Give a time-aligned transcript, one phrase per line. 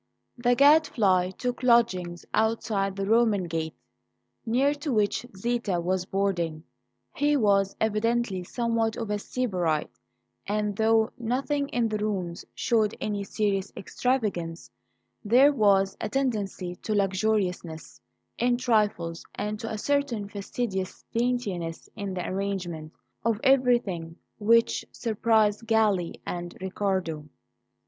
[0.35, 3.75] THE Gadfly took lodgings outside the Roman gate,
[4.47, 6.63] near to which Zita was boarding.
[7.13, 9.91] He was evidently somewhat of a sybarite;
[10.47, 14.71] and, though nothing in the rooms showed any serious extravagance,
[15.23, 18.01] there was a tendency to luxuriousness
[18.39, 22.91] in trifles and to a certain fastidious daintiness in the arrangement
[23.23, 27.29] of everything which surprised Galli and Riccardo.